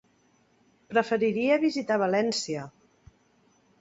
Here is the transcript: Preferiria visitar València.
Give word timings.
Preferiria 0.93 1.59
visitar 1.65 1.99
València. 2.05 2.67